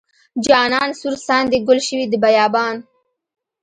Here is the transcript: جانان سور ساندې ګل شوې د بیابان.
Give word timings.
جانان 0.45 0.89
سور 0.99 1.15
ساندې 1.27 1.57
ګل 1.67 1.79
شوې 1.87 2.05
د 2.09 2.13
بیابان. 2.23 2.75